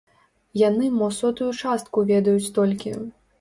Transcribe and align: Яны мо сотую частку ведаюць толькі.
Яны 0.61 0.87
мо 0.99 1.09
сотую 1.17 1.51
частку 1.67 2.05
ведаюць 2.13 2.53
толькі. 2.57 2.97